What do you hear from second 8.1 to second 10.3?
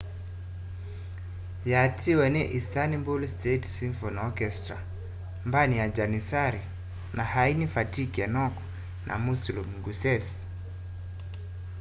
erkoḉ na müslüm gürses